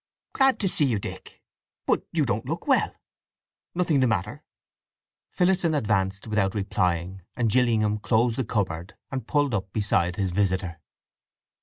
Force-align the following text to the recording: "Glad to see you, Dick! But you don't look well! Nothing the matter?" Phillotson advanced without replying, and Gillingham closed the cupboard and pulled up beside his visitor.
"Glad 0.33 0.59
to 0.61 0.67
see 0.67 0.85
you, 0.85 0.97
Dick! 0.97 1.43
But 1.85 2.07
you 2.11 2.25
don't 2.25 2.47
look 2.47 2.65
well! 2.65 2.95
Nothing 3.75 3.99
the 3.99 4.07
matter?" 4.07 4.43
Phillotson 5.29 5.75
advanced 5.75 6.25
without 6.25 6.55
replying, 6.55 7.21
and 7.35 7.51
Gillingham 7.51 7.99
closed 7.99 8.39
the 8.39 8.43
cupboard 8.43 8.97
and 9.11 9.27
pulled 9.27 9.53
up 9.53 9.71
beside 9.71 10.15
his 10.15 10.31
visitor. 10.31 10.79